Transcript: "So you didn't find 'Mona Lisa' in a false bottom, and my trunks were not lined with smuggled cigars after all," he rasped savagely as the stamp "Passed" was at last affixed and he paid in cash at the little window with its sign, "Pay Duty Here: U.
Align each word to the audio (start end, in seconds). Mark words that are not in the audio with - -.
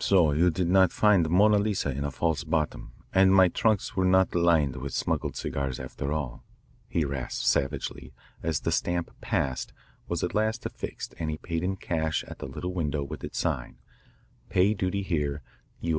"So 0.00 0.32
you 0.32 0.50
didn't 0.50 0.88
find 0.90 1.30
'Mona 1.30 1.56
Lisa' 1.60 1.92
in 1.92 2.02
a 2.04 2.10
false 2.10 2.42
bottom, 2.42 2.90
and 3.14 3.32
my 3.32 3.46
trunks 3.46 3.94
were 3.94 4.04
not 4.04 4.34
lined 4.34 4.74
with 4.74 4.92
smuggled 4.92 5.36
cigars 5.36 5.78
after 5.78 6.12
all," 6.12 6.42
he 6.88 7.04
rasped 7.04 7.46
savagely 7.46 8.12
as 8.42 8.58
the 8.58 8.72
stamp 8.72 9.12
"Passed" 9.20 9.72
was 10.08 10.24
at 10.24 10.34
last 10.34 10.66
affixed 10.66 11.14
and 11.20 11.30
he 11.30 11.38
paid 11.38 11.62
in 11.62 11.76
cash 11.76 12.24
at 12.24 12.40
the 12.40 12.48
little 12.48 12.74
window 12.74 13.04
with 13.04 13.22
its 13.22 13.38
sign, 13.38 13.76
"Pay 14.50 14.74
Duty 14.74 15.02
Here: 15.02 15.42
U. 15.80 15.96